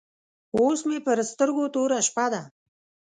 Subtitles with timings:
[0.57, 2.41] اوس مې پر سترګو توره شپه ده.